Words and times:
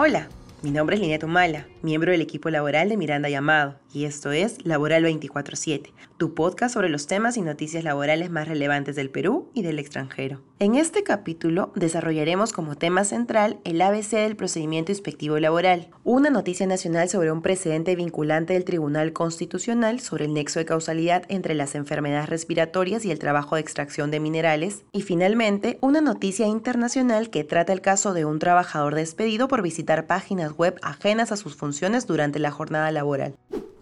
Hola, 0.00 0.28
mi 0.62 0.70
nombre 0.70 0.94
es 0.94 1.02
Linet 1.02 1.24
Humala, 1.24 1.66
miembro 1.82 2.12
del 2.12 2.20
equipo 2.20 2.50
laboral 2.50 2.88
de 2.88 2.96
Miranda 2.96 3.28
Llamado, 3.28 3.76
y 3.92 4.04
esto 4.04 4.32
es 4.32 4.64
Laboral 4.64 5.04
24-7, 5.04 5.92
tu 6.16 6.34
podcast 6.34 6.74
sobre 6.74 6.88
los 6.88 7.06
temas 7.06 7.36
y 7.36 7.42
noticias 7.42 7.84
laborales 7.84 8.30
más 8.30 8.48
relevantes 8.48 8.96
del 8.96 9.10
Perú 9.10 9.50
y 9.54 9.62
del 9.62 9.78
extranjero. 9.78 10.42
En 10.58 10.74
este 10.74 11.04
capítulo 11.04 11.72
desarrollaremos 11.76 12.52
como 12.52 12.74
tema 12.74 13.04
central 13.04 13.60
el 13.64 13.80
ABC 13.80 14.10
del 14.10 14.34
procedimiento 14.34 14.90
inspectivo 14.90 15.38
laboral, 15.38 15.90
una 16.02 16.30
noticia 16.30 16.66
nacional 16.66 17.08
sobre 17.08 17.30
un 17.30 17.42
precedente 17.42 17.94
vinculante 17.94 18.54
del 18.54 18.64
Tribunal 18.64 19.12
Constitucional 19.12 20.00
sobre 20.00 20.24
el 20.24 20.34
nexo 20.34 20.58
de 20.58 20.64
causalidad 20.64 21.22
entre 21.28 21.54
las 21.54 21.76
enfermedades 21.76 22.28
respiratorias 22.28 23.04
y 23.04 23.12
el 23.12 23.20
trabajo 23.20 23.54
de 23.54 23.60
extracción 23.60 24.10
de 24.10 24.20
minerales, 24.20 24.84
y 24.92 25.02
finalmente 25.02 25.78
una 25.80 26.00
noticia 26.00 26.46
internacional 26.46 27.30
que 27.30 27.44
trata 27.44 27.72
el 27.72 27.80
caso 27.80 28.12
de 28.12 28.24
un 28.24 28.40
trabajador 28.40 28.96
despedido 28.96 29.46
por 29.46 29.62
visitar 29.62 30.06
páginas 30.06 30.52
web 30.52 30.76
ajenas 30.82 31.30
a 31.30 31.36
sus 31.36 31.54
funciones 31.54 31.67
durante 32.06 32.38
la 32.38 32.50
jornada 32.50 32.90
laboral. 32.90 33.34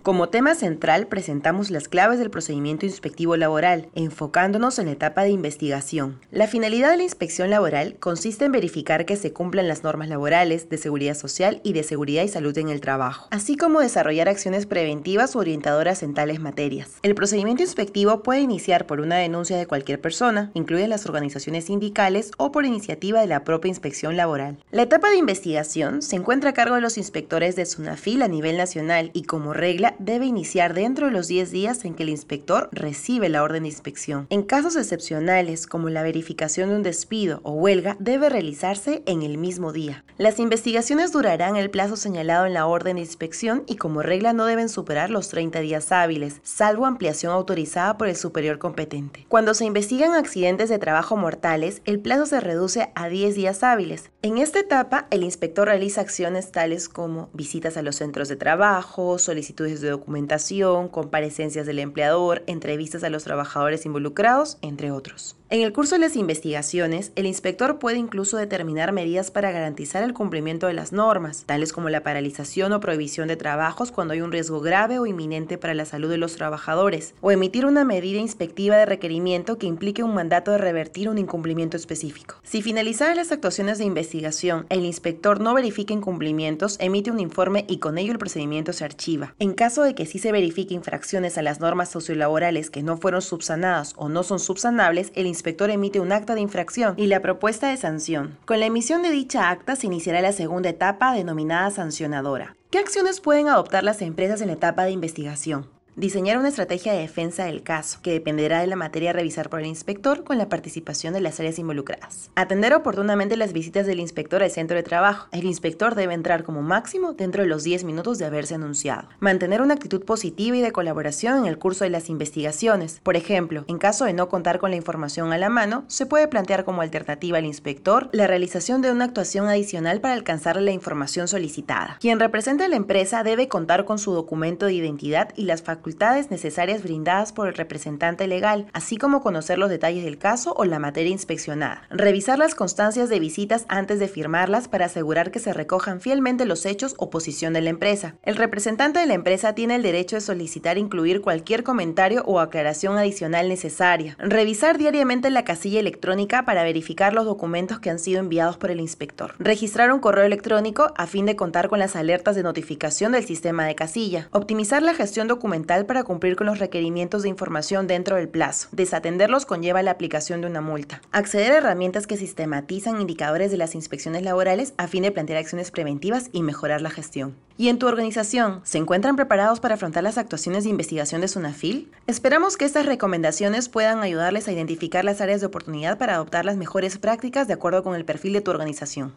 Como 0.07 0.29
tema 0.29 0.55
central 0.55 1.09
presentamos 1.09 1.69
las 1.73 1.89
claves 1.89 2.21
del 2.21 2.31
procedimiento 2.31 2.87
inspectivo 2.87 3.37
laboral, 3.37 3.89
enfocándonos 3.97 4.79
en 4.79 4.87
la 4.87 4.93
etapa 4.93 5.25
de 5.25 5.31
investigación. 5.31 6.21
La 6.31 6.47
finalidad 6.47 6.93
de 6.93 6.99
la 6.99 7.03
inspección 7.03 7.51
laboral 7.51 7.97
consiste 7.99 8.45
en 8.45 8.53
verificar 8.53 9.05
que 9.05 9.17
se 9.17 9.33
cumplan 9.33 9.67
las 9.67 9.83
normas 9.83 10.09
laborales, 10.09 10.69
de 10.69 10.79
seguridad 10.79 11.17
social 11.17 11.61
y 11.65 11.73
de 11.73 11.83
seguridad 11.83 12.23
y 12.23 12.29
salud 12.29 12.57
en 12.57 12.69
el 12.69 12.81
trabajo, 12.81 13.27
así 13.33 13.57
como 13.57 13.81
desarrollar 13.81 14.29
acciones 14.29 14.65
preventivas 14.65 15.35
o 15.35 15.41
orientadoras 15.41 16.05
en 16.05 16.15
tales 16.15 16.39
materias. 16.39 17.01
El 17.03 17.17
procedimiento 17.17 17.65
inspectivo 17.65 18.23
puede 18.23 18.43
iniciar 18.43 18.87
por 18.87 19.01
una 19.01 19.17
denuncia 19.17 19.57
de 19.57 19.67
cualquier 19.67 20.01
persona, 20.01 20.53
incluidas 20.55 20.89
las 20.89 21.07
organizaciones 21.07 21.65
sindicales 21.65 22.31
o 22.39 22.53
por 22.53 22.65
iniciativa 22.65 23.21
de 23.21 23.27
la 23.27 23.43
propia 23.43 23.71
inspección 23.71 24.17
laboral. 24.17 24.63
La 24.71 24.83
etapa 24.83 25.11
de 25.11 25.17
investigación 25.17 26.01
se 26.01 26.15
encuentra 26.15 26.51
a 26.51 26.55
cargo 26.55 26.77
de 26.77 26.81
los 26.81 26.97
inspectores 26.97 27.57
de 27.57 27.67
SUNAFIL 27.67 28.23
a 28.23 28.29
nivel 28.29 28.57
nacional 28.57 29.11
y 29.13 29.25
como 29.25 29.53
regla 29.53 29.96
debe 29.99 30.27
iniciar 30.27 30.75
dentro 30.75 31.07
de 31.07 31.13
los 31.13 31.29
10 31.29 31.51
días 31.51 31.85
en 31.85 31.95
que 31.95 32.03
el 32.03 32.09
inspector 32.09 32.69
recibe 32.73 33.29
la 33.29 33.43
orden 33.43 33.63
de 33.63 33.69
inspección. 33.69 34.27
En 34.31 34.43
casos 34.43 34.77
excepcionales, 34.77 35.67
como 35.67 35.89
la 35.89 36.03
verificación 36.03 36.71
de 36.71 36.77
un 36.77 36.83
despido 36.83 37.41
o 37.43 37.53
huelga, 37.53 37.97
debe 37.99 38.29
realizarse 38.29 39.03
en 39.07 39.23
el 39.23 39.39
mismo 39.39 39.73
día. 39.73 40.05
Las 40.19 40.39
investigaciones 40.39 41.13
durarán 41.13 41.57
el 41.57 41.71
plazo 41.71 41.97
señalado 41.97 42.47
en 42.47 42.55
la 42.55 42.67
orden 42.67 42.97
de 42.97 43.03
inspección 43.03 43.65
y 43.67 43.77
como 43.77 44.03
regla 44.03 44.33
no 44.33 44.47
deben 44.47 44.69
superar 44.69 45.11
los 45.11 45.29
30 45.29 45.61
días 45.61 45.93
hábiles, 45.93 46.41
salvo 46.43 46.87
ampliación 46.87 47.33
autorizada 47.33 47.99
por 47.99 48.09
el 48.09 48.17
superior 48.17 48.59
competente. 48.59 49.27
Cuando 49.29 49.55
se 49.55 49.65
investigan 49.65 50.15
accidentes 50.15 50.69
de 50.69 50.79
trabajo 50.79 51.17
mortales, 51.17 51.83
el 51.85 52.01
plazo 52.01 52.27
se 52.27 52.41
reduce 52.41 52.91
a 52.95 53.09
10 53.09 53.35
días 53.35 53.63
hábiles. 53.63 54.11
En 54.23 54.39
esta 54.39 54.59
etapa, 54.59 55.07
el 55.11 55.23
inspector 55.23 55.69
realiza 55.69 56.01
acciones 56.01 56.51
tales 56.51 56.89
como 56.89 57.29
visitas 57.33 57.77
a 57.77 57.83
los 57.83 57.97
centros 57.97 58.29
de 58.29 58.37
trabajo, 58.37 59.19
solicitudes 59.19 59.81
de 59.81 59.86
documentación, 59.87 60.89
comparecencias 60.89 61.67
del 61.67 61.79
empleador, 61.79 62.43
entrevistas 62.47 63.05
a 63.05 63.11
los 63.11 63.25
trabajadores 63.25 63.87
involucrados, 63.87 64.59
entre 64.63 64.91
otros. 64.91 65.37
En 65.49 65.61
el 65.61 65.73
curso 65.73 65.95
de 65.95 66.01
las 66.01 66.17
investigaciones, 66.17 67.13
el 67.15 67.25
inspector 67.25 67.79
puede 67.79 67.99
incluso 67.99 68.37
determinar 68.37 68.91
medidas 68.91 69.31
para 69.31 69.53
garantizar 69.53 70.03
el 70.03 70.13
cumplimiento 70.13 70.67
de 70.67 70.73
las 70.73 70.91
normas, 70.91 71.45
tales 71.47 71.73
como 71.73 71.89
la 71.89 72.03
paralización 72.03 72.73
o 72.73 72.81
prohibición 72.81 73.29
de 73.29 73.37
trabajos 73.37 73.93
cuando 73.93 74.15
hay 74.15 74.23
un 74.23 74.33
riesgo 74.33 74.61
grave 74.61 74.99
o 74.99 75.07
inminente 75.07 75.57
para 75.57 75.73
la 75.73 75.85
salud 75.85 76.11
de 76.11 76.17
los 76.17 76.35
trabajadores, 76.35 77.15
o 77.21 77.31
emitir 77.31 77.65
una 77.65 77.85
medida 77.85 78.19
inspectiva 78.19 78.77
de 78.77 78.87
requerimiento 78.87 79.57
que 79.57 79.69
implique 79.69 80.03
un 80.03 80.15
mandato 80.15 80.51
de 80.51 80.59
revertir 80.59 81.09
un 81.09 81.17
incumplimiento 81.17 81.77
específico. 81.77 82.35
Si 82.43 82.61
finalizadas 82.61 83.15
las 83.15 83.31
actuaciones 83.31 83.79
de 83.79 83.85
investigación, 83.85 84.67
el 84.69 84.85
inspector 84.85 85.41
no 85.41 85.55
verifica 85.55 85.95
incumplimientos, 85.95 86.77
emite 86.81 87.13
un 87.13 87.21
informe 87.21 87.67
y 87.69 87.79
con 87.79 87.99
ello 87.99 88.11
el 88.11 88.19
procedimiento 88.19 88.73
se 88.73 88.85
archiva. 88.85 89.37
En 89.39 89.55
caso 89.55 89.85
de 89.85 89.95
que 89.95 90.07
sí 90.07 90.19
se 90.19 90.33
verifique 90.33 90.75
infracciones 90.75 91.39
a 91.39 91.43
las 91.43 91.61
normas 91.61 91.89
sociolaborales 91.89 92.69
que 92.69 92.83
no 92.83 92.97
fueron 92.97 93.23
subsanadas 93.23 93.95
o 93.97 94.09
no 94.09 94.25
son 94.25 94.41
subsanables, 94.41 95.13
el 95.15 95.36
inspector 95.37 95.69
emite 95.69 96.01
un 96.01 96.13
acta 96.13 96.35
de 96.35 96.41
infracción 96.41 96.95
y 96.97 97.09
la 97.09 97.21
propuesta 97.21 97.69
de 97.69 97.77
sanción. 97.77 98.39
Con 98.47 98.59
la 98.59 98.67
emisión 98.67 99.03
de 99.03 99.11
dicha 99.11 99.51
acta 99.51 99.77
se 99.77 99.87
iniciará 99.87 100.23
la 100.23 100.33
segunda 100.33 100.71
etapa 100.71 101.13
denominada 101.13 101.71
sancionadora. 101.71 102.57
¿Qué 102.71 102.79
acciones 102.79 103.21
pueden 103.21 103.49
adoptar 103.49 103.85
las 103.85 104.01
empresas 104.01 104.41
en 104.41 104.49
la 104.49 104.55
etapa 104.55 104.85
de 104.85 104.93
investigación? 104.93 105.76
Diseñar 105.99 106.37
una 106.37 106.51
estrategia 106.51 106.93
de 106.93 106.99
defensa 106.99 107.47
del 107.47 107.63
caso, 107.63 108.01
que 108.03 108.13
dependerá 108.13 108.61
de 108.61 108.67
la 108.67 108.77
materia 108.77 109.09
a 109.09 109.13
revisar 109.15 109.49
por 109.49 109.61
el 109.61 109.67
inspector 109.67 110.25
con 110.25 110.37
la 110.37 110.51
participación 110.51 111.15
de 111.15 111.23
las 111.23 111.41
áreas 111.41 111.59
involucradas. 111.59 112.31
Atender 112.35 112.75
oportunamente 112.75 113.35
las 113.39 113.55
visitas 113.55 113.87
del 113.87 114.01
inspector 114.01 114.43
al 114.43 114.51
centro 114.51 114.77
de 114.77 114.83
trabajo. 114.83 115.29
El 115.33 115.47
inspector 115.47 115.95
debe 115.95 116.13
entrar 116.13 116.45
como 116.45 116.61
máximo 116.61 117.15
dentro 117.15 117.43
de 117.43 117.49
los 117.49 117.65
10 117.65 117.85
minutos 117.85 118.19
de 118.19 118.27
haberse 118.27 118.57
anunciado. 118.57 119.09
Mantener 119.21 119.63
una 119.63 119.73
actitud 119.73 120.05
positiva 120.05 120.59
y 120.59 120.61
de 120.61 120.71
colaboración 120.71 121.39
en 121.39 121.47
el 121.47 121.57
curso 121.57 121.85
de 121.85 121.91
las 121.91 122.11
investigaciones. 122.11 123.01
Por 123.03 123.17
ejemplo, 123.17 123.65
en 123.67 123.79
caso 123.79 124.05
de 124.05 124.13
no 124.13 124.29
contar 124.29 124.59
con 124.59 124.73
la 124.73 124.77
información 124.77 125.33
a 125.33 125.39
la 125.39 125.49
mano, 125.49 125.85
se 125.87 126.05
puede 126.05 126.29
plantear 126.29 126.67
como 126.67 126.83
alternativa 126.83 127.39
al 127.39 127.47
inspector 127.47 128.11
la 128.13 128.27
realización 128.27 128.83
de 128.83 128.93
una 128.93 129.07
actuación 129.07 129.49
adicional 129.49 130.03
para 130.03 130.13
alcanzar 130.13 130.61
la 130.61 130.73
información 130.73 131.27
solicitada. 131.27 131.97
Quien 132.03 132.21
representa 132.21 132.67
a 132.67 132.69
la 132.69 132.77
empresa 132.77 133.23
debe 133.23 133.49
contar 133.49 133.87
con 133.87 133.99
su 133.99 134.13
documento 134.13 134.67
de 134.67 134.75
identidad 134.75 135.31
y 135.37 135.45
las 135.45 135.63
facultades 135.63 135.86
necesarias 135.87 136.83
brindadas 136.83 137.33
por 137.33 137.47
el 137.47 137.55
representante 137.55 138.27
legal, 138.27 138.67
así 138.73 138.97
como 138.97 139.23
conocer 139.23 139.57
los 139.57 139.71
detalles 139.71 140.05
del 140.05 140.19
caso 140.19 140.53
o 140.57 140.65
la 140.65 140.81
materia 140.81 141.13
inspeccionada. 141.13 141.83
Revisar 141.91 142.39
las 142.39 142.55
constancias 142.57 143.09
de 143.09 143.21
visitas 143.21 143.67
antes 143.69 144.01
de 144.01 144.09
firmarlas 144.09 144.67
para 144.67 144.87
asegurar 144.87 145.31
que 145.31 145.39
se 145.39 145.53
recojan 145.53 146.01
fielmente 146.01 146.45
los 146.45 146.67
hechos 146.67 146.95
o 146.99 147.09
posición 147.09 147.53
de 147.53 147.61
la 147.61 147.71
empresa. 147.71 148.17
El 148.25 148.37
representante 148.37 148.99
de 148.99 149.07
la 149.07 149.15
empresa 149.15 149.55
tiene 149.55 149.77
el 149.77 149.83
derecho 149.83 150.17
de 150.17 150.23
solicitar 150.23 150.77
incluir 150.77 151.21
cualquier 151.21 151.63
comentario 151.63 152.25
o 152.27 152.41
aclaración 152.41 152.99
adicional 152.99 153.49
necesaria. 153.49 154.17
Revisar 154.19 154.79
diariamente 154.79 155.31
la 155.31 155.45
casilla 155.45 155.79
electrónica 155.79 156.45
para 156.45 156.65
verificar 156.65 157.13
los 157.13 157.27
documentos 157.27 157.79
que 157.79 157.91
han 157.91 158.01
sido 158.01 158.21
enviados 158.21 158.57
por 158.57 158.71
el 158.71 158.81
inspector. 158.81 159.35
Registrar 159.39 159.93
un 159.93 160.01
correo 160.01 160.25
electrónico 160.25 160.93
a 160.97 161.07
fin 161.07 161.27
de 161.27 161.37
contar 161.37 161.69
con 161.69 161.79
las 161.79 161.95
alertas 161.95 162.35
de 162.35 162.43
notificación 162.43 163.13
del 163.13 163.25
sistema 163.25 163.65
de 163.67 163.75
casilla. 163.75 164.29
Optimizar 164.33 164.83
la 164.83 164.95
gestión 164.95 165.29
documental 165.29 165.76
para 165.85 166.05
cumplir 166.05 166.37
con 166.37 166.47
los 166.47 166.59
requerimientos 166.59 167.23
de 167.23 167.29
información 167.29 167.87
dentro 167.87 168.17
del 168.17 168.29
plazo. 168.29 168.69
Desatenderlos 168.73 169.45
conlleva 169.45 169.83
la 169.83 169.91
aplicación 169.91 170.41
de 170.41 170.47
una 170.47 170.63
multa. 170.63 171.03
Acceder 171.13 171.53
a 171.53 171.59
herramientas 171.59 172.07
que 172.07 172.17
sistematizan 172.17 173.01
indicadores 173.01 173.51
de 173.51 173.59
las 173.59 173.75
inspecciones 173.75 174.23
laborales 174.23 174.73
a 174.79 174.89
fin 174.89 175.03
de 175.03 175.13
plantear 175.13 175.39
acciones 175.39 175.71
preventivas 175.71 176.31
y 176.33 176.43
mejorar 176.43 176.81
la 176.81 176.89
gestión. 176.89 177.35
¿Y 177.59 177.69
en 177.69 177.79
tu 177.79 177.87
organización 177.87 178.61
se 178.65 178.79
encuentran 178.79 179.17
preparados 179.17 179.61
para 179.61 179.75
afrontar 179.75 180.03
las 180.03 180.19
actuaciones 180.19 180.65
de 180.65 180.71
investigación 180.71 181.21
de 181.21 181.29
SUNAFIL? 181.29 181.91
Esperamos 182.07 182.57
que 182.57 182.65
estas 182.65 182.87
recomendaciones 182.87 183.69
puedan 183.69 184.01
ayudarles 184.01 184.47
a 184.49 184.53
identificar 184.53 185.05
las 185.05 185.21
áreas 185.21 185.41
de 185.41 185.47
oportunidad 185.47 185.99
para 185.99 186.15
adoptar 186.15 186.45
las 186.45 186.57
mejores 186.57 186.99
prácticas 186.99 187.49
de 187.49 187.55
acuerdo 187.55 187.83
con 187.83 187.95
el 187.95 188.05
perfil 188.05 188.33
de 188.33 188.41
tu 188.41 188.51
organización. 188.51 189.15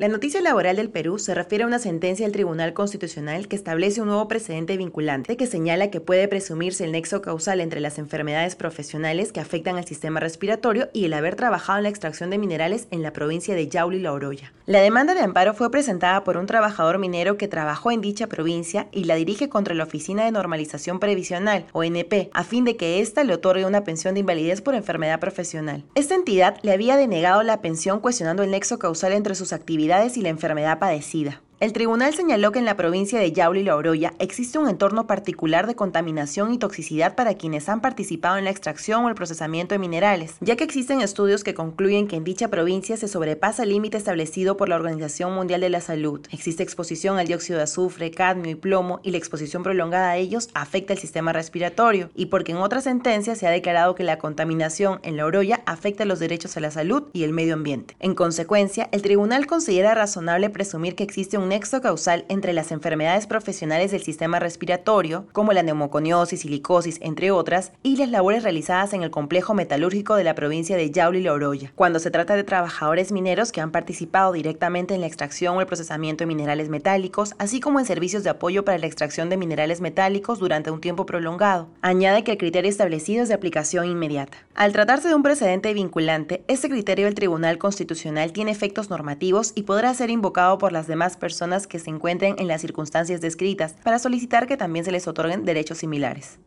La 0.00 0.08
noticia 0.08 0.40
laboral 0.40 0.76
del 0.76 0.88
Perú 0.88 1.18
se 1.18 1.34
refiere 1.34 1.64
a 1.64 1.66
una 1.66 1.78
sentencia 1.78 2.24
del 2.24 2.32
Tribunal 2.32 2.72
Constitucional 2.72 3.48
que 3.48 3.56
establece 3.56 4.00
un 4.00 4.08
nuevo 4.08 4.28
precedente 4.28 4.78
vinculante 4.78 5.36
que 5.36 5.46
señala 5.46 5.90
que 5.90 6.00
puede 6.00 6.26
presumirse 6.26 6.84
el 6.84 6.92
nexo 6.92 7.20
causal 7.20 7.60
entre 7.60 7.80
las 7.80 7.98
enfermedades 7.98 8.56
profesionales 8.56 9.30
que 9.30 9.40
afectan 9.40 9.76
al 9.76 9.84
sistema 9.84 10.18
respiratorio 10.18 10.88
y 10.94 11.04
el 11.04 11.12
haber 11.12 11.36
trabajado 11.36 11.76
en 11.76 11.82
la 11.82 11.90
extracción 11.90 12.30
de 12.30 12.38
minerales 12.38 12.88
en 12.90 13.02
la 13.02 13.12
provincia 13.12 13.54
de 13.54 13.68
Yauli 13.68 14.00
La 14.00 14.14
Oroya. 14.14 14.54
La 14.64 14.80
demanda 14.80 15.12
de 15.12 15.20
amparo 15.20 15.52
fue 15.52 15.70
presentada 15.70 16.24
por 16.24 16.38
un 16.38 16.46
trabajador 16.46 16.96
minero 16.96 17.36
que 17.36 17.46
trabajó 17.46 17.90
en 17.90 18.00
dicha 18.00 18.26
provincia 18.26 18.88
y 18.92 19.04
la 19.04 19.16
dirige 19.16 19.50
contra 19.50 19.74
la 19.74 19.84
Oficina 19.84 20.24
de 20.24 20.30
Normalización 20.30 20.98
Previsional, 20.98 21.66
ONP, 21.72 22.30
a 22.32 22.44
fin 22.44 22.64
de 22.64 22.78
que 22.78 23.00
ésta 23.00 23.22
le 23.22 23.34
otorgue 23.34 23.66
una 23.66 23.84
pensión 23.84 24.14
de 24.14 24.20
invalidez 24.20 24.62
por 24.62 24.74
enfermedad 24.74 25.20
profesional. 25.20 25.84
Esta 25.94 26.14
entidad 26.14 26.56
le 26.62 26.72
había 26.72 26.96
denegado 26.96 27.42
la 27.42 27.60
pensión 27.60 28.00
cuestionando 28.00 28.42
el 28.42 28.50
nexo 28.50 28.78
causal 28.78 29.12
entre 29.12 29.34
sus 29.34 29.52
actividades 29.52 29.89
y 30.16 30.22
la 30.22 30.28
enfermedad 30.28 30.78
padecida. 30.78 31.42
El 31.60 31.74
tribunal 31.74 32.14
señaló 32.14 32.52
que 32.52 32.58
en 32.58 32.64
la 32.64 32.78
provincia 32.78 33.20
de 33.20 33.32
Yauli 33.32 33.60
y 33.60 33.64
La 33.64 33.76
Oroya 33.76 34.14
existe 34.18 34.58
un 34.58 34.66
entorno 34.66 35.06
particular 35.06 35.66
de 35.66 35.74
contaminación 35.74 36.54
y 36.54 36.58
toxicidad 36.58 37.14
para 37.16 37.34
quienes 37.34 37.68
han 37.68 37.82
participado 37.82 38.38
en 38.38 38.44
la 38.44 38.50
extracción 38.50 39.04
o 39.04 39.10
el 39.10 39.14
procesamiento 39.14 39.74
de 39.74 39.78
minerales, 39.78 40.36
ya 40.40 40.56
que 40.56 40.64
existen 40.64 41.02
estudios 41.02 41.44
que 41.44 41.52
concluyen 41.52 42.08
que 42.08 42.16
en 42.16 42.24
dicha 42.24 42.48
provincia 42.48 42.96
se 42.96 43.08
sobrepasa 43.08 43.64
el 43.64 43.68
límite 43.68 43.98
establecido 43.98 44.56
por 44.56 44.70
la 44.70 44.76
Organización 44.76 45.34
Mundial 45.34 45.60
de 45.60 45.68
la 45.68 45.82
Salud. 45.82 46.26
Existe 46.32 46.62
exposición 46.62 47.18
al 47.18 47.26
dióxido 47.26 47.58
de 47.58 47.64
azufre, 47.64 48.10
cadmio 48.10 48.52
y 48.52 48.54
plomo 48.54 49.00
y 49.02 49.10
la 49.10 49.18
exposición 49.18 49.62
prolongada 49.62 50.12
a 50.12 50.16
ellos 50.16 50.48
afecta 50.54 50.94
el 50.94 50.98
sistema 50.98 51.34
respiratorio, 51.34 52.08
y 52.14 52.26
porque 52.26 52.52
en 52.52 52.58
otras 52.58 52.84
sentencias 52.84 53.36
se 53.36 53.46
ha 53.46 53.50
declarado 53.50 53.94
que 53.94 54.04
la 54.04 54.16
contaminación 54.16 54.98
en 55.02 55.18
La 55.18 55.26
Oroya 55.26 55.60
afecta 55.66 56.06
los 56.06 56.20
derechos 56.20 56.56
a 56.56 56.60
la 56.60 56.70
salud 56.70 57.08
y 57.12 57.24
el 57.24 57.34
medio 57.34 57.52
ambiente. 57.52 57.96
En 58.00 58.14
consecuencia, 58.14 58.88
el 58.92 59.02
tribunal 59.02 59.46
considera 59.46 59.94
razonable 59.94 60.48
presumir 60.48 60.94
que 60.94 61.04
existe 61.04 61.36
un 61.36 61.49
nexo 61.50 61.80
causal 61.80 62.24
entre 62.28 62.52
las 62.52 62.70
enfermedades 62.70 63.26
profesionales 63.26 63.90
del 63.90 64.04
sistema 64.04 64.38
respiratorio, 64.38 65.26
como 65.32 65.52
la 65.52 65.64
neumoconiosis, 65.64 66.42
silicosis, 66.42 66.98
entre 67.02 67.32
otras, 67.32 67.72
y 67.82 67.96
las 67.96 68.08
labores 68.08 68.44
realizadas 68.44 68.92
en 68.92 69.02
el 69.02 69.10
complejo 69.10 69.52
metalúrgico 69.52 70.14
de 70.14 70.22
la 70.22 70.36
provincia 70.36 70.76
de 70.76 70.92
Yauli 70.92 71.18
y 71.18 71.22
Loroya, 71.24 71.72
cuando 71.74 71.98
se 71.98 72.12
trata 72.12 72.36
de 72.36 72.44
trabajadores 72.44 73.10
mineros 73.10 73.50
que 73.50 73.60
han 73.60 73.72
participado 73.72 74.32
directamente 74.32 74.94
en 74.94 75.00
la 75.00 75.08
extracción 75.08 75.56
o 75.56 75.60
el 75.60 75.66
procesamiento 75.66 76.22
de 76.22 76.28
minerales 76.28 76.68
metálicos, 76.68 77.34
así 77.38 77.58
como 77.58 77.80
en 77.80 77.86
servicios 77.86 78.22
de 78.22 78.30
apoyo 78.30 78.64
para 78.64 78.78
la 78.78 78.86
extracción 78.86 79.28
de 79.28 79.36
minerales 79.36 79.80
metálicos 79.80 80.38
durante 80.38 80.70
un 80.70 80.80
tiempo 80.80 81.04
prolongado. 81.04 81.66
Añade 81.82 82.22
que 82.22 82.30
el 82.30 82.38
criterio 82.38 82.70
establecido 82.70 83.24
es 83.24 83.28
de 83.28 83.34
aplicación 83.34 83.86
inmediata. 83.86 84.38
Al 84.54 84.72
tratarse 84.72 85.08
de 85.08 85.16
un 85.16 85.24
precedente 85.24 85.74
vinculante, 85.74 86.44
este 86.46 86.68
criterio 86.68 87.06
del 87.06 87.16
Tribunal 87.16 87.58
Constitucional 87.58 88.32
tiene 88.32 88.52
efectos 88.52 88.88
normativos 88.88 89.50
y 89.56 89.64
podrá 89.64 89.92
ser 89.94 90.10
invocado 90.10 90.56
por 90.58 90.70
las 90.70 90.86
demás 90.86 91.16
personas 91.16 91.39
que 91.66 91.78
se 91.78 91.90
encuentren 91.90 92.36
en 92.38 92.48
las 92.48 92.60
circunstancias 92.60 93.20
descritas 93.20 93.74
para 93.82 93.98
solicitar 93.98 94.46
que 94.46 94.58
también 94.58 94.84
se 94.84 94.92
les 94.92 95.08
otorguen 95.08 95.44
derechos 95.44 95.78
similares. 95.78 96.38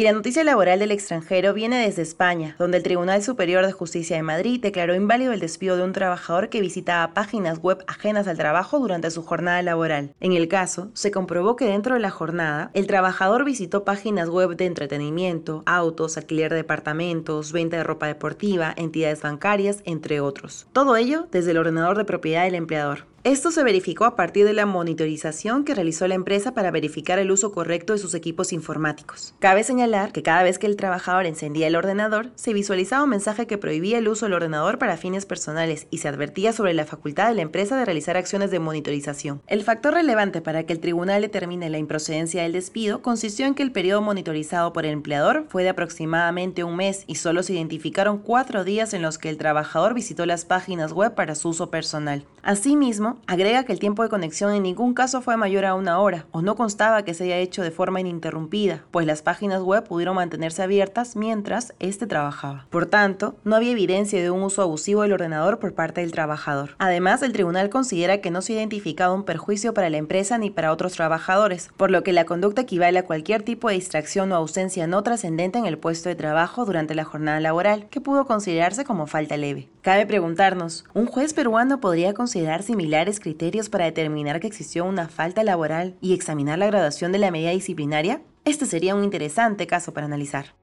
Y 0.00 0.04
la 0.04 0.12
noticia 0.12 0.44
laboral 0.44 0.78
del 0.78 0.92
extranjero 0.92 1.52
viene 1.52 1.84
desde 1.84 2.00
España, 2.00 2.56
donde 2.58 2.78
el 2.78 2.82
Tribunal 2.82 3.22
Superior 3.22 3.66
de 3.66 3.72
Justicia 3.72 4.16
de 4.16 4.22
Madrid 4.22 4.58
declaró 4.58 4.94
inválido 4.94 5.34
el 5.34 5.40
despido 5.40 5.76
de 5.76 5.82
un 5.82 5.92
trabajador 5.92 6.48
que 6.48 6.62
visitaba 6.62 7.12
páginas 7.12 7.58
web 7.58 7.84
ajenas 7.86 8.26
al 8.26 8.38
trabajo 8.38 8.78
durante 8.78 9.10
su 9.10 9.22
jornada 9.22 9.60
laboral. 9.60 10.14
En 10.20 10.32
el 10.32 10.48
caso, 10.48 10.90
se 10.94 11.10
comprobó 11.10 11.54
que 11.54 11.66
dentro 11.66 11.92
de 11.92 12.00
la 12.00 12.08
jornada, 12.08 12.70
el 12.72 12.86
trabajador 12.86 13.44
visitó 13.44 13.84
páginas 13.84 14.30
web 14.30 14.56
de 14.56 14.64
entretenimiento, 14.64 15.64
autos, 15.66 16.16
alquiler 16.16 16.50
de 16.50 16.56
departamentos, 16.56 17.52
venta 17.52 17.76
de 17.76 17.84
ropa 17.84 18.06
deportiva, 18.06 18.72
entidades 18.74 19.20
bancarias, 19.20 19.82
entre 19.84 20.20
otros. 20.20 20.66
Todo 20.72 20.96
ello 20.96 21.28
desde 21.30 21.50
el 21.50 21.58
ordenador 21.58 21.98
de 21.98 22.06
propiedad 22.06 22.44
del 22.44 22.54
empleador. 22.54 23.09
Esto 23.22 23.50
se 23.50 23.62
verificó 23.62 24.06
a 24.06 24.16
partir 24.16 24.46
de 24.46 24.54
la 24.54 24.64
monitorización 24.64 25.64
que 25.64 25.74
realizó 25.74 26.08
la 26.08 26.14
empresa 26.14 26.54
para 26.54 26.70
verificar 26.70 27.18
el 27.18 27.30
uso 27.30 27.52
correcto 27.52 27.92
de 27.92 27.98
sus 27.98 28.14
equipos 28.14 28.50
informáticos. 28.50 29.34
Cabe 29.40 29.62
señalar 29.62 30.10
que 30.10 30.22
cada 30.22 30.42
vez 30.42 30.58
que 30.58 30.66
el 30.66 30.76
trabajador 30.76 31.26
encendía 31.26 31.66
el 31.66 31.76
ordenador, 31.76 32.30
se 32.34 32.54
visualizaba 32.54 33.04
un 33.04 33.10
mensaje 33.10 33.46
que 33.46 33.58
prohibía 33.58 33.98
el 33.98 34.08
uso 34.08 34.24
del 34.24 34.32
ordenador 34.32 34.78
para 34.78 34.96
fines 34.96 35.26
personales 35.26 35.86
y 35.90 35.98
se 35.98 36.08
advertía 36.08 36.54
sobre 36.54 36.72
la 36.72 36.86
facultad 36.86 37.28
de 37.28 37.34
la 37.34 37.42
empresa 37.42 37.76
de 37.76 37.84
realizar 37.84 38.16
acciones 38.16 38.50
de 38.50 38.58
monitorización. 38.58 39.42
El 39.48 39.64
factor 39.64 39.92
relevante 39.92 40.40
para 40.40 40.62
que 40.64 40.72
el 40.72 40.80
tribunal 40.80 41.20
determine 41.20 41.68
la 41.68 41.76
improcedencia 41.76 42.42
del 42.42 42.52
despido 42.52 43.02
consistió 43.02 43.44
en 43.44 43.54
que 43.54 43.62
el 43.62 43.70
periodo 43.70 44.00
monitorizado 44.00 44.72
por 44.72 44.86
el 44.86 44.92
empleador 44.92 45.44
fue 45.50 45.62
de 45.62 45.68
aproximadamente 45.68 46.64
un 46.64 46.76
mes 46.76 47.04
y 47.06 47.16
solo 47.16 47.42
se 47.42 47.52
identificaron 47.52 48.16
cuatro 48.16 48.64
días 48.64 48.94
en 48.94 49.02
los 49.02 49.18
que 49.18 49.28
el 49.28 49.36
trabajador 49.36 49.92
visitó 49.92 50.24
las 50.24 50.46
páginas 50.46 50.92
web 50.92 51.14
para 51.14 51.34
su 51.34 51.50
uso 51.50 51.70
personal. 51.70 52.24
Asimismo, 52.42 53.09
agrega 53.26 53.64
que 53.64 53.72
el 53.72 53.78
tiempo 53.78 54.02
de 54.02 54.08
conexión 54.08 54.52
en 54.52 54.62
ningún 54.62 54.94
caso 54.94 55.20
fue 55.20 55.36
mayor 55.36 55.64
a 55.64 55.74
una 55.74 55.98
hora 55.98 56.26
o 56.32 56.42
no 56.42 56.56
constaba 56.56 57.04
que 57.04 57.14
se 57.14 57.24
haya 57.24 57.38
hecho 57.38 57.62
de 57.62 57.70
forma 57.70 58.00
ininterrumpida, 58.00 58.84
pues 58.90 59.06
las 59.06 59.22
páginas 59.22 59.62
web 59.62 59.84
pudieron 59.84 60.16
mantenerse 60.16 60.62
abiertas 60.62 61.16
mientras 61.16 61.74
éste 61.78 62.06
trabajaba. 62.06 62.66
Por 62.70 62.86
tanto, 62.86 63.34
no 63.44 63.56
había 63.56 63.72
evidencia 63.72 64.22
de 64.22 64.30
un 64.30 64.42
uso 64.42 64.62
abusivo 64.62 65.02
del 65.02 65.12
ordenador 65.12 65.58
por 65.58 65.74
parte 65.74 66.00
del 66.00 66.12
trabajador. 66.12 66.76
Además, 66.78 67.22
el 67.22 67.32
tribunal 67.32 67.70
considera 67.70 68.20
que 68.20 68.30
no 68.30 68.42
se 68.42 68.52
ha 68.52 68.56
identificado 68.56 69.14
un 69.14 69.24
perjuicio 69.24 69.74
para 69.74 69.90
la 69.90 69.96
empresa 69.96 70.38
ni 70.38 70.50
para 70.50 70.72
otros 70.72 70.92
trabajadores, 70.92 71.70
por 71.76 71.90
lo 71.90 72.02
que 72.02 72.12
la 72.12 72.24
conducta 72.24 72.62
equivale 72.62 72.98
a 72.98 73.06
cualquier 73.06 73.42
tipo 73.42 73.68
de 73.68 73.74
distracción 73.74 74.32
o 74.32 74.36
ausencia 74.36 74.86
no 74.86 75.02
trascendente 75.02 75.58
en 75.58 75.66
el 75.66 75.78
puesto 75.78 76.08
de 76.08 76.14
trabajo 76.14 76.64
durante 76.64 76.94
la 76.94 77.04
jornada 77.04 77.40
laboral, 77.40 77.86
que 77.90 78.00
pudo 78.00 78.26
considerarse 78.26 78.84
como 78.84 79.06
falta 79.06 79.36
leve. 79.36 79.68
Cabe 79.82 80.04
preguntarnos, 80.04 80.84
¿un 80.92 81.06
juez 81.06 81.32
peruano 81.32 81.80
podría 81.80 82.12
considerar 82.12 82.62
similar 82.62 83.10
criterios 83.18 83.70
para 83.70 83.86
determinar 83.86 84.38
que 84.38 84.46
existió 84.46 84.84
una 84.84 85.08
falta 85.08 85.42
laboral 85.42 85.96
y 86.02 86.12
examinar 86.12 86.58
la 86.58 86.66
graduación 86.66 87.12
de 87.12 87.18
la 87.18 87.30
medida 87.30 87.50
disciplinaria? 87.50 88.20
Este 88.44 88.66
sería 88.66 88.94
un 88.94 89.04
interesante 89.04 89.66
caso 89.66 89.94
para 89.94 90.04
analizar. 90.04 90.54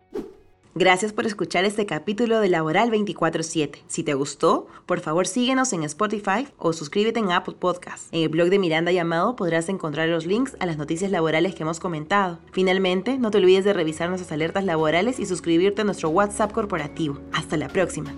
Gracias 0.75 1.13
por 1.13 1.25
escuchar 1.25 1.65
este 1.65 1.87
capítulo 1.87 2.39
de 2.39 2.49
Laboral 2.49 2.91
24/7. 2.91 3.83
Si 3.87 4.03
te 4.03 4.13
gustó, 4.13 4.67
por 4.85 4.99
favor 4.99 5.25
síguenos 5.25 5.73
en 5.73 5.81
Spotify 5.81 6.47
o 6.59 6.71
suscríbete 6.71 7.19
en 7.19 7.31
Apple 7.31 7.55
Podcasts. 7.59 8.09
En 8.11 8.21
el 8.21 8.29
blog 8.29 8.49
de 8.49 8.59
Miranda 8.59 8.91
Llamado 8.91 9.35
podrás 9.35 9.67
encontrar 9.69 10.09
los 10.09 10.27
links 10.27 10.55
a 10.59 10.67
las 10.67 10.77
noticias 10.77 11.09
laborales 11.09 11.55
que 11.55 11.63
hemos 11.63 11.79
comentado. 11.79 12.37
Finalmente, 12.51 13.17
no 13.17 13.31
te 13.31 13.39
olvides 13.39 13.65
de 13.65 13.73
revisar 13.73 14.09
nuestras 14.09 14.31
alertas 14.31 14.63
laborales 14.63 15.19
y 15.19 15.25
suscribirte 15.25 15.81
a 15.81 15.85
nuestro 15.85 16.09
WhatsApp 16.09 16.51
corporativo. 16.51 17.19
Hasta 17.33 17.57
la 17.57 17.69
próxima. 17.69 18.13